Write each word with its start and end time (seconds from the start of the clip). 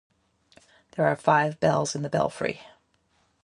There 0.97 1.05
are 1.05 1.15
five 1.15 1.59
bells 1.59 1.93
in 1.93 2.01
the 2.01 2.09
belfry. 2.09 2.61